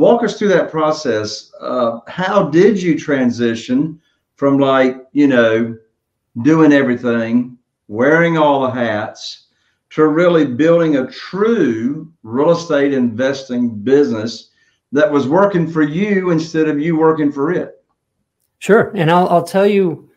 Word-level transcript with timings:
Walk 0.00 0.24
us 0.24 0.38
through 0.38 0.48
that 0.48 0.70
process. 0.70 1.52
Uh, 1.60 1.98
how 2.08 2.48
did 2.48 2.80
you 2.82 2.98
transition 2.98 4.00
from 4.34 4.58
like, 4.58 4.96
you 5.12 5.26
know, 5.26 5.76
doing 6.40 6.72
everything, 6.72 7.58
wearing 7.86 8.38
all 8.38 8.62
the 8.62 8.70
hats, 8.70 9.48
to 9.90 10.06
really 10.06 10.46
building 10.46 10.96
a 10.96 11.10
true 11.10 12.10
real 12.22 12.52
estate 12.52 12.94
investing 12.94 13.68
business 13.68 14.48
that 14.90 15.12
was 15.12 15.28
working 15.28 15.70
for 15.70 15.82
you 15.82 16.30
instead 16.30 16.66
of 16.66 16.80
you 16.80 16.96
working 16.96 17.30
for 17.30 17.52
it. 17.52 17.84
Sure. 18.58 18.92
And 18.94 19.10
I'll, 19.10 19.28
I'll 19.28 19.44
tell 19.44 19.66
you 19.66 20.08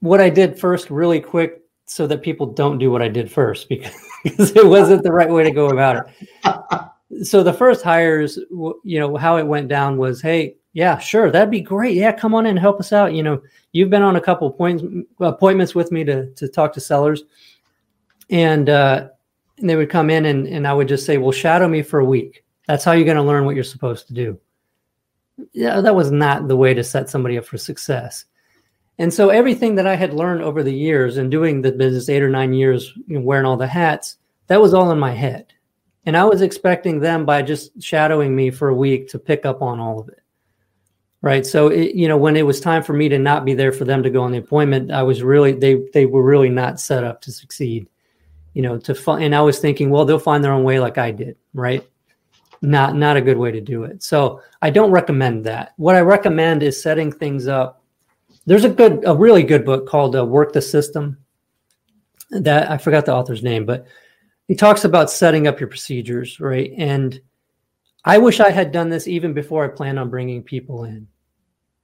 what 0.00 0.20
I 0.20 0.30
did 0.30 0.58
first, 0.58 0.90
really 0.90 1.20
quick, 1.20 1.62
so 1.86 2.08
that 2.08 2.22
people 2.22 2.46
don't 2.46 2.78
do 2.78 2.90
what 2.90 3.02
I 3.02 3.08
did 3.08 3.30
first 3.30 3.68
because, 3.68 3.94
because 4.24 4.50
it 4.56 4.66
wasn't 4.66 5.04
the 5.04 5.12
right 5.12 5.30
way 5.30 5.44
to 5.44 5.52
go 5.52 5.68
about 5.68 6.08
it. 6.44 6.80
so 7.22 7.42
the 7.42 7.52
first 7.52 7.82
hires, 7.82 8.38
you 8.82 8.98
know, 8.98 9.16
how 9.16 9.36
it 9.36 9.46
went 9.46 9.68
down 9.68 9.96
was, 9.96 10.20
hey, 10.20 10.56
yeah, 10.72 10.98
sure, 10.98 11.30
that'd 11.30 11.50
be 11.50 11.60
great. 11.60 11.94
Yeah, 11.94 12.12
come 12.12 12.34
on 12.34 12.46
in, 12.46 12.56
help 12.56 12.80
us 12.80 12.92
out. 12.92 13.14
You 13.14 13.22
know, 13.22 13.40
you've 13.72 13.90
been 13.90 14.02
on 14.02 14.16
a 14.16 14.20
couple 14.20 14.50
points, 14.50 14.82
appointments 15.20 15.74
with 15.74 15.92
me 15.92 16.04
to 16.04 16.30
to 16.34 16.48
talk 16.48 16.72
to 16.72 16.80
sellers 16.80 17.22
and 18.30 18.68
uh, 18.68 19.08
and 19.58 19.70
they 19.70 19.76
would 19.76 19.90
come 19.90 20.10
in 20.10 20.26
and, 20.26 20.46
and 20.46 20.66
I 20.66 20.74
would 20.74 20.88
just 20.88 21.06
say, 21.06 21.18
well, 21.18 21.32
shadow 21.32 21.68
me 21.68 21.82
for 21.82 22.00
a 22.00 22.04
week. 22.04 22.44
That's 22.66 22.84
how 22.84 22.92
you're 22.92 23.04
going 23.04 23.16
to 23.16 23.22
learn 23.22 23.44
what 23.44 23.54
you're 23.54 23.64
supposed 23.64 24.08
to 24.08 24.14
do. 24.14 24.38
Yeah, 25.52 25.80
that 25.80 25.94
was 25.94 26.10
not 26.10 26.48
the 26.48 26.56
way 26.56 26.74
to 26.74 26.82
set 26.82 27.08
somebody 27.08 27.38
up 27.38 27.44
for 27.44 27.58
success. 27.58 28.24
And 28.98 29.12
so 29.12 29.28
everything 29.28 29.76
that 29.76 29.86
I 29.86 29.94
had 29.94 30.14
learned 30.14 30.42
over 30.42 30.62
the 30.62 30.74
years 30.74 31.16
and 31.16 31.30
doing 31.30 31.62
the 31.62 31.72
business 31.72 32.08
eight 32.08 32.22
or 32.22 32.30
nine 32.30 32.52
years, 32.52 32.92
you 33.06 33.18
know, 33.18 33.24
wearing 33.24 33.46
all 33.46 33.56
the 33.56 33.66
hats, 33.66 34.16
that 34.46 34.60
was 34.60 34.74
all 34.74 34.90
in 34.90 34.98
my 34.98 35.12
head. 35.12 35.53
And 36.06 36.16
I 36.16 36.24
was 36.24 36.42
expecting 36.42 37.00
them 37.00 37.24
by 37.24 37.42
just 37.42 37.82
shadowing 37.82 38.36
me 38.36 38.50
for 38.50 38.68
a 38.68 38.74
week 38.74 39.08
to 39.08 39.18
pick 39.18 39.46
up 39.46 39.62
on 39.62 39.80
all 39.80 40.00
of 40.00 40.08
it. 40.08 40.20
Right. 41.22 41.46
So, 41.46 41.68
it, 41.68 41.94
you 41.94 42.06
know, 42.06 42.18
when 42.18 42.36
it 42.36 42.44
was 42.44 42.60
time 42.60 42.82
for 42.82 42.92
me 42.92 43.08
to 43.08 43.18
not 43.18 43.46
be 43.46 43.54
there 43.54 43.72
for 43.72 43.86
them 43.86 44.02
to 44.02 44.10
go 44.10 44.22
on 44.22 44.32
the 44.32 44.38
appointment, 44.38 44.90
I 44.90 45.02
was 45.02 45.22
really, 45.22 45.52
they, 45.52 45.80
they 45.94 46.04
were 46.04 46.22
really 46.22 46.50
not 46.50 46.78
set 46.78 47.02
up 47.02 47.22
to 47.22 47.32
succeed 47.32 47.88
you 48.54 48.62
know, 48.62 48.78
to 48.78 48.94
find, 48.94 49.24
and 49.24 49.34
I 49.34 49.42
was 49.42 49.58
thinking, 49.58 49.90
well, 49.90 50.04
they'll 50.04 50.18
find 50.18 50.42
their 50.42 50.52
own 50.52 50.64
way 50.64 50.78
like 50.78 50.96
I 50.96 51.10
did, 51.10 51.36
right? 51.52 51.86
Not, 52.62 52.94
not 52.94 53.16
a 53.16 53.20
good 53.20 53.36
way 53.36 53.50
to 53.50 53.60
do 53.60 53.84
it. 53.84 54.02
So 54.02 54.40
I 54.62 54.70
don't 54.70 54.92
recommend 54.92 55.44
that. 55.44 55.74
What 55.76 55.96
I 55.96 56.00
recommend 56.00 56.62
is 56.62 56.80
setting 56.80 57.12
things 57.12 57.48
up. 57.48 57.82
There's 58.46 58.64
a 58.64 58.70
good, 58.70 59.02
a 59.06 59.14
really 59.14 59.42
good 59.42 59.64
book 59.64 59.88
called 59.88 60.16
uh, 60.16 60.24
Work 60.24 60.52
the 60.52 60.62
System. 60.62 61.18
That 62.30 62.70
I 62.70 62.78
forgot 62.78 63.06
the 63.06 63.14
author's 63.14 63.42
name, 63.42 63.66
but 63.66 63.86
he 64.48 64.54
talks 64.54 64.84
about 64.84 65.10
setting 65.10 65.46
up 65.46 65.60
your 65.60 65.68
procedures, 65.68 66.38
right? 66.40 66.72
And 66.76 67.20
I 68.04 68.18
wish 68.18 68.40
I 68.40 68.50
had 68.50 68.72
done 68.72 68.90
this 68.90 69.08
even 69.08 69.32
before 69.32 69.64
I 69.64 69.68
planned 69.68 69.98
on 69.98 70.10
bringing 70.10 70.42
people 70.42 70.84
in, 70.84 71.08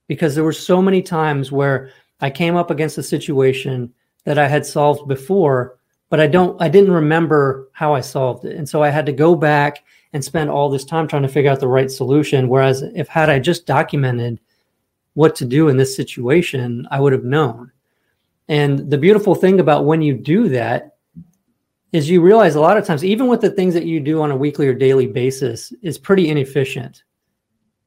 because 0.07 0.35
there 0.35 0.43
were 0.43 0.53
so 0.53 0.81
many 0.81 1.01
times 1.01 1.51
where 1.51 1.91
I 2.19 2.29
came 2.29 2.55
up 2.55 2.69
against 2.69 2.97
a 2.97 3.03
situation 3.03 3.93
that 4.25 4.37
I 4.37 4.47
had 4.47 4.65
solved 4.65 5.07
before 5.07 5.79
but 6.11 6.19
I 6.19 6.27
don't 6.27 6.61
I 6.61 6.67
didn't 6.67 6.91
remember 6.91 7.69
how 7.71 7.95
I 7.95 8.01
solved 8.01 8.45
it. 8.45 8.57
And 8.57 8.69
so 8.69 8.83
I 8.83 8.89
had 8.89 9.05
to 9.07 9.13
go 9.13 9.33
back 9.33 9.83
and 10.13 10.23
spend 10.23 10.49
all 10.49 10.69
this 10.69 10.83
time 10.83 11.07
trying 11.07 11.21
to 11.21 11.29
figure 11.29 11.49
out 11.49 11.61
the 11.61 11.69
right 11.69 11.89
solution. 11.89 12.49
Whereas 12.49 12.83
if 12.93 13.07
had 13.07 13.29
I 13.29 13.39
just 13.39 13.65
documented 13.65 14.39
what 15.13 15.35
to 15.37 15.45
do 15.45 15.69
in 15.69 15.77
this 15.77 15.95
situation, 15.95 16.85
I 16.91 16.99
would 16.99 17.13
have 17.13 17.23
known. 17.23 17.71
And 18.49 18.91
the 18.91 18.97
beautiful 18.97 19.35
thing 19.35 19.61
about 19.61 19.85
when 19.85 20.01
you 20.01 20.13
do 20.13 20.49
that 20.49 20.90
is 21.91 22.09
you 22.09 22.21
realize 22.21 22.55
a 22.55 22.61
lot 22.61 22.77
of 22.77 22.85
times, 22.85 23.03
even 23.03 23.27
with 23.27 23.41
the 23.41 23.49
things 23.49 23.73
that 23.73 23.85
you 23.85 23.99
do 23.99 24.21
on 24.21 24.31
a 24.31 24.35
weekly 24.35 24.67
or 24.67 24.73
daily 24.73 25.07
basis, 25.07 25.73
is 25.81 25.97
pretty 25.97 26.29
inefficient. 26.29 27.03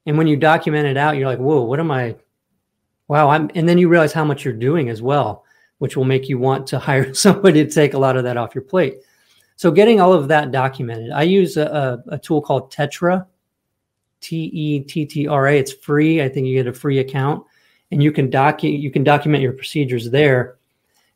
And 0.06 0.18
when 0.18 0.26
you 0.26 0.36
document 0.36 0.86
it 0.86 0.96
out, 0.96 1.16
you're 1.16 1.28
like, 1.28 1.38
whoa, 1.38 1.62
what 1.62 1.80
am 1.80 1.90
I? 1.90 2.16
Wow, 3.08 3.30
I'm 3.30 3.50
and 3.54 3.68
then 3.68 3.78
you 3.78 3.88
realize 3.88 4.12
how 4.12 4.24
much 4.24 4.44
you're 4.44 4.54
doing 4.54 4.88
as 4.88 5.02
well 5.02 5.44
which 5.78 5.96
will 5.96 6.04
make 6.04 6.28
you 6.28 6.38
want 6.38 6.66
to 6.68 6.78
hire 6.88 7.12
somebody 7.14 7.64
to 7.64 7.70
take 7.70 7.94
a 7.94 7.98
lot 7.98 8.16
of 8.16 8.24
that 8.24 8.36
off 8.36 8.54
your 8.54 8.62
plate. 8.62 8.96
So, 9.56 9.70
getting 9.70 10.00
all 10.00 10.12
of 10.12 10.28
that 10.28 10.50
documented, 10.50 11.12
I 11.12 11.22
use 11.22 11.56
a, 11.56 12.02
a, 12.08 12.14
a 12.14 12.18
tool 12.18 12.40
called 12.40 12.72
Tettra, 12.72 13.26
T 14.20 14.50
E 14.52 14.80
T 14.80 15.06
T 15.06 15.28
R 15.28 15.46
A. 15.46 15.58
It's 15.58 15.72
free. 15.72 16.22
I 16.22 16.28
think 16.28 16.46
you 16.46 16.54
get 16.54 16.66
a 16.66 16.72
free 16.72 16.98
account, 16.98 17.44
and 17.92 18.02
you 18.02 18.10
can 18.10 18.30
docu- 18.30 18.80
you 18.80 18.90
can 18.90 19.04
document 19.04 19.42
your 19.42 19.52
procedures 19.52 20.10
there. 20.10 20.56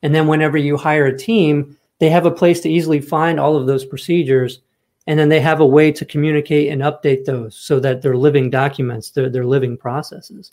And 0.02 0.14
then, 0.14 0.28
whenever 0.28 0.56
you 0.56 0.76
hire 0.76 1.06
a 1.06 1.18
team, 1.18 1.76
they 1.98 2.10
have 2.10 2.26
a 2.26 2.30
place 2.30 2.60
to 2.60 2.70
easily 2.70 3.00
find 3.00 3.38
all 3.40 3.56
of 3.56 3.66
those 3.66 3.84
procedures, 3.84 4.60
and 5.06 5.18
then 5.18 5.28
they 5.28 5.40
have 5.40 5.60
a 5.60 5.66
way 5.66 5.90
to 5.92 6.04
communicate 6.04 6.70
and 6.70 6.82
update 6.82 7.24
those 7.24 7.56
so 7.56 7.80
that 7.80 8.02
they're 8.02 8.16
living 8.16 8.50
documents, 8.50 9.10
they're, 9.10 9.30
they're 9.30 9.44
living 9.44 9.76
processes. 9.76 10.52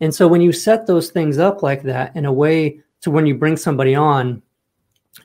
And 0.00 0.14
so, 0.14 0.28
when 0.28 0.40
you 0.40 0.52
set 0.52 0.86
those 0.86 1.10
things 1.10 1.38
up 1.38 1.62
like 1.62 1.82
that 1.82 2.14
in 2.16 2.24
a 2.24 2.32
way 2.32 2.80
to 3.02 3.10
when 3.10 3.26
you 3.26 3.34
bring 3.34 3.56
somebody 3.56 3.94
on, 3.94 4.42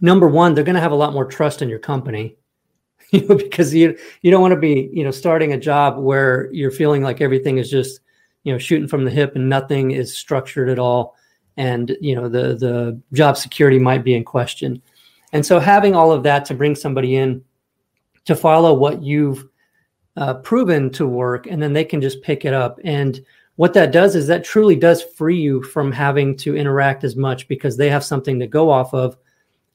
number 0.01 0.27
one, 0.27 0.53
they're 0.53 0.63
going 0.63 0.75
to 0.75 0.81
have 0.81 0.91
a 0.91 0.95
lot 0.95 1.13
more 1.13 1.25
trust 1.25 1.61
in 1.61 1.69
your 1.69 1.79
company, 1.79 2.35
you 3.11 3.25
know, 3.27 3.35
because 3.35 3.73
you 3.73 3.97
you 4.21 4.31
don't 4.31 4.41
want 4.41 4.53
to 4.53 4.59
be 4.59 4.89
you 4.91 5.03
know 5.03 5.11
starting 5.11 5.53
a 5.53 5.59
job 5.59 5.97
where 5.97 6.49
you're 6.51 6.71
feeling 6.71 7.03
like 7.03 7.21
everything 7.21 7.57
is 7.57 7.69
just 7.69 8.01
you 8.43 8.51
know 8.51 8.57
shooting 8.57 8.87
from 8.87 9.05
the 9.05 9.11
hip 9.11 9.35
and 9.35 9.49
nothing 9.49 9.91
is 9.91 10.15
structured 10.15 10.69
at 10.69 10.79
all, 10.79 11.15
and 11.57 11.95
you 12.01 12.15
know 12.15 12.27
the 12.27 12.55
the 12.55 13.01
job 13.13 13.37
security 13.37 13.79
might 13.79 14.03
be 14.03 14.15
in 14.15 14.23
question. 14.23 14.81
And 15.33 15.45
so 15.45 15.59
having 15.59 15.95
all 15.95 16.11
of 16.11 16.23
that 16.23 16.45
to 16.45 16.53
bring 16.53 16.75
somebody 16.75 17.15
in 17.15 17.43
to 18.25 18.35
follow 18.35 18.73
what 18.73 19.03
you've 19.03 19.47
uh, 20.17 20.35
proven 20.35 20.89
to 20.91 21.05
work, 21.05 21.47
and 21.47 21.61
then 21.61 21.73
they 21.73 21.83
can 21.83 22.01
just 22.01 22.21
pick 22.21 22.45
it 22.45 22.53
up. 22.53 22.79
And 22.83 23.23
what 23.57 23.73
that 23.73 23.91
does 23.91 24.15
is 24.15 24.27
that 24.27 24.43
truly 24.43 24.75
does 24.75 25.03
free 25.03 25.39
you 25.39 25.61
from 25.63 25.91
having 25.91 26.35
to 26.37 26.55
interact 26.55 27.03
as 27.03 27.15
much 27.15 27.47
because 27.47 27.77
they 27.77 27.89
have 27.89 28.03
something 28.03 28.39
to 28.39 28.47
go 28.47 28.69
off 28.69 28.93
of, 28.93 29.17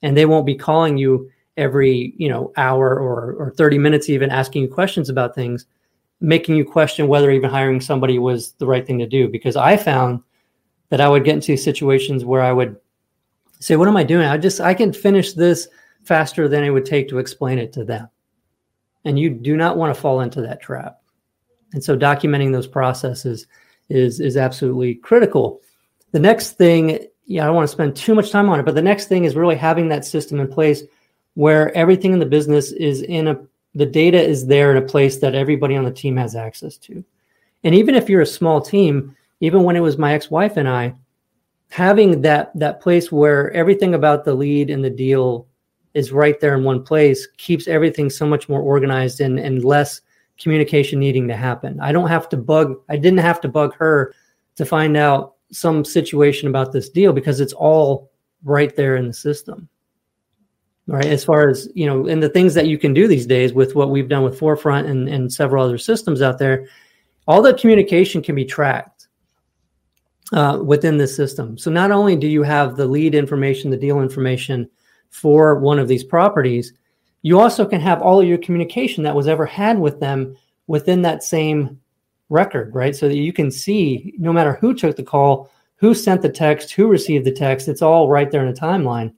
and 0.02 0.16
they 0.16 0.26
won't 0.26 0.46
be 0.46 0.54
calling 0.54 0.96
you 0.96 1.30
every 1.56 2.14
you 2.16 2.28
know 2.28 2.52
hour 2.56 2.98
or 2.98 3.34
or 3.34 3.50
30 3.50 3.78
minutes 3.78 4.08
even 4.08 4.30
asking 4.30 4.62
you 4.62 4.68
questions 4.68 5.08
about 5.08 5.34
things 5.34 5.66
making 6.20 6.56
you 6.56 6.64
question 6.64 7.08
whether 7.08 7.30
even 7.30 7.50
hiring 7.50 7.80
somebody 7.80 8.18
was 8.18 8.52
the 8.52 8.66
right 8.66 8.86
thing 8.86 8.98
to 8.98 9.06
do 9.06 9.28
because 9.28 9.56
i 9.56 9.76
found 9.76 10.22
that 10.88 11.00
i 11.00 11.08
would 11.08 11.24
get 11.24 11.34
into 11.34 11.56
situations 11.56 12.24
where 12.24 12.40
i 12.40 12.52
would 12.52 12.76
say 13.60 13.76
what 13.76 13.88
am 13.88 13.96
i 13.96 14.04
doing? 14.04 14.26
I 14.26 14.36
just 14.36 14.60
i 14.60 14.74
can 14.74 14.92
finish 14.92 15.32
this 15.32 15.68
faster 16.02 16.48
than 16.48 16.64
it 16.64 16.70
would 16.70 16.84
take 16.84 17.08
to 17.08 17.18
explain 17.18 17.58
it 17.58 17.72
to 17.74 17.84
them. 17.84 18.08
And 19.04 19.18
you 19.18 19.30
do 19.30 19.56
not 19.56 19.76
want 19.76 19.94
to 19.94 20.00
fall 20.00 20.20
into 20.20 20.40
that 20.42 20.60
trap. 20.60 21.00
And 21.72 21.82
so 21.82 21.96
documenting 21.96 22.52
those 22.52 22.66
processes 22.66 23.46
is 23.88 24.20
is 24.20 24.36
absolutely 24.36 24.96
critical. 24.96 25.60
The 26.12 26.18
next 26.18 26.52
thing 26.52 27.06
yeah 27.26 27.44
i 27.44 27.46
don't 27.46 27.54
want 27.54 27.68
to 27.68 27.72
spend 27.72 27.94
too 27.94 28.14
much 28.14 28.32
time 28.32 28.48
on 28.48 28.58
it 28.58 28.66
but 28.66 28.74
the 28.74 28.82
next 28.82 29.06
thing 29.06 29.24
is 29.24 29.36
really 29.36 29.54
having 29.54 29.88
that 29.88 30.04
system 30.04 30.40
in 30.40 30.48
place 30.48 30.82
where 31.34 31.72
everything 31.76 32.12
in 32.12 32.18
the 32.18 32.26
business 32.26 32.72
is 32.72 33.02
in 33.02 33.28
a 33.28 33.40
the 33.74 33.86
data 33.86 34.20
is 34.20 34.46
there 34.46 34.70
in 34.70 34.82
a 34.82 34.86
place 34.86 35.18
that 35.18 35.34
everybody 35.34 35.76
on 35.76 35.84
the 35.84 35.90
team 35.90 36.16
has 36.16 36.34
access 36.34 36.76
to. 36.76 37.04
And 37.62 37.74
even 37.74 37.94
if 37.94 38.08
you're 38.08 38.22
a 38.22 38.26
small 38.26 38.60
team, 38.60 39.16
even 39.40 39.62
when 39.62 39.76
it 39.76 39.80
was 39.80 39.98
my 39.98 40.14
ex-wife 40.14 40.56
and 40.56 40.68
I, 40.68 40.94
having 41.70 42.20
that 42.22 42.52
that 42.54 42.80
place 42.80 43.10
where 43.10 43.50
everything 43.52 43.94
about 43.94 44.24
the 44.24 44.34
lead 44.34 44.70
and 44.70 44.84
the 44.84 44.90
deal 44.90 45.46
is 45.94 46.12
right 46.12 46.38
there 46.40 46.56
in 46.56 46.64
one 46.64 46.82
place 46.82 47.26
keeps 47.36 47.66
everything 47.66 48.10
so 48.10 48.26
much 48.26 48.48
more 48.48 48.60
organized 48.60 49.20
and, 49.20 49.38
and 49.38 49.64
less 49.64 50.02
communication 50.38 50.98
needing 50.98 51.26
to 51.28 51.36
happen. 51.36 51.80
I 51.80 51.92
don't 51.92 52.08
have 52.08 52.28
to 52.30 52.36
bug, 52.36 52.76
I 52.88 52.96
didn't 52.96 53.18
have 53.18 53.40
to 53.42 53.48
bug 53.48 53.74
her 53.74 54.14
to 54.56 54.64
find 54.64 54.96
out 54.96 55.34
some 55.52 55.84
situation 55.84 56.48
about 56.48 56.72
this 56.72 56.88
deal 56.88 57.12
because 57.12 57.40
it's 57.40 57.52
all 57.52 58.10
right 58.44 58.74
there 58.76 58.96
in 58.96 59.06
the 59.06 59.12
system 59.12 59.68
right 60.86 61.06
as 61.06 61.24
far 61.24 61.48
as 61.48 61.68
you 61.74 61.86
know 61.86 62.06
and 62.06 62.22
the 62.22 62.28
things 62.28 62.54
that 62.54 62.66
you 62.66 62.78
can 62.78 62.94
do 62.94 63.06
these 63.06 63.26
days 63.26 63.52
with 63.52 63.74
what 63.74 63.90
we've 63.90 64.08
done 64.08 64.22
with 64.22 64.38
forefront 64.38 64.86
and, 64.86 65.08
and 65.08 65.30
several 65.30 65.64
other 65.64 65.76
systems 65.76 66.22
out 66.22 66.38
there 66.38 66.66
all 67.26 67.42
the 67.42 67.52
communication 67.54 68.22
can 68.22 68.34
be 68.34 68.44
tracked 68.44 68.99
uh, 70.32 70.60
within 70.62 70.96
the 70.96 71.06
system. 71.06 71.58
So 71.58 71.70
not 71.70 71.90
only 71.90 72.16
do 72.16 72.26
you 72.26 72.42
have 72.42 72.76
the 72.76 72.86
lead 72.86 73.14
information 73.14 73.70
the 73.70 73.76
deal 73.76 74.00
information 74.00 74.68
for 75.10 75.58
one 75.58 75.78
of 75.78 75.88
these 75.88 76.04
properties 76.04 76.72
you 77.22 77.38
also 77.38 77.66
can 77.66 77.80
have 77.80 78.00
all 78.00 78.20
of 78.20 78.26
your 78.26 78.38
communication 78.38 79.04
that 79.04 79.14
was 79.14 79.28
ever 79.28 79.44
had 79.44 79.78
with 79.78 80.00
them 80.00 80.36
within 80.68 81.02
that 81.02 81.22
same 81.22 81.78
record 82.28 82.74
right? 82.74 82.94
So 82.94 83.08
that 83.08 83.16
you 83.16 83.32
can 83.32 83.50
see 83.50 84.14
no 84.18 84.32
matter 84.32 84.54
who 84.54 84.74
took 84.74 84.96
the 84.96 85.02
call 85.02 85.50
who 85.76 85.94
sent 85.94 86.22
the 86.22 86.28
text 86.28 86.72
who 86.72 86.86
received 86.86 87.24
the 87.24 87.32
text 87.32 87.68
it's 87.68 87.82
all 87.82 88.08
right 88.08 88.30
there 88.30 88.42
in 88.42 88.48
a 88.48 88.52
timeline. 88.52 89.12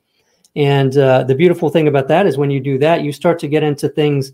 And 0.54 0.96
uh, 0.98 1.24
the 1.24 1.34
beautiful 1.34 1.70
thing 1.70 1.88
about 1.88 2.08
that 2.08 2.26
is 2.26 2.36
when 2.36 2.50
you 2.50 2.60
do 2.60 2.78
that, 2.78 3.02
you 3.02 3.12
start 3.12 3.38
to 3.38 3.48
get 3.48 3.62
into 3.62 3.88
things 3.88 4.32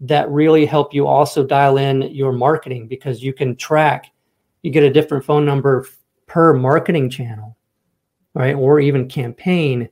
that 0.00 0.30
really 0.30 0.64
help 0.64 0.94
you 0.94 1.06
also 1.06 1.44
dial 1.44 1.76
in 1.76 2.02
your 2.02 2.32
marketing 2.32 2.86
because 2.86 3.22
you 3.22 3.32
can 3.32 3.56
track, 3.56 4.12
you 4.62 4.70
get 4.70 4.84
a 4.84 4.92
different 4.92 5.24
phone 5.24 5.44
number 5.44 5.86
per 6.28 6.52
marketing 6.52 7.10
channel, 7.10 7.56
right? 8.34 8.54
Or 8.54 8.78
even 8.78 9.08
campaign 9.08 9.88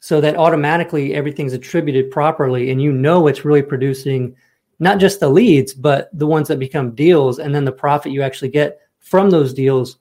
so 0.00 0.20
that 0.20 0.36
automatically 0.36 1.14
everything's 1.14 1.52
attributed 1.52 2.10
properly 2.10 2.70
and 2.70 2.80
you 2.82 2.90
know 2.90 3.26
it's 3.26 3.44
really 3.44 3.62
producing 3.62 4.34
not 4.78 4.98
just 4.98 5.20
the 5.20 5.28
leads, 5.28 5.74
but 5.74 6.08
the 6.12 6.26
ones 6.26 6.48
that 6.48 6.58
become 6.58 6.94
deals 6.94 7.38
and 7.38 7.54
then 7.54 7.64
the 7.64 7.70
profit 7.70 8.10
you 8.10 8.22
actually 8.22 8.48
get 8.48 8.80
from 8.98 9.30
those 9.30 9.54
deals 9.54 9.98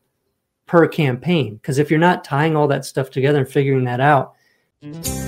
per 0.65 0.87
campaign. 0.87 1.55
Because 1.55 1.77
if 1.77 1.91
you're 1.91 1.99
not 1.99 2.23
tying 2.23 2.55
all 2.55 2.67
that 2.69 2.85
stuff 2.85 3.11
together 3.11 3.39
and 3.39 3.49
figuring 3.49 3.83
that 3.83 3.99
out, 3.99 4.35
Mm-hmm. 4.83 5.20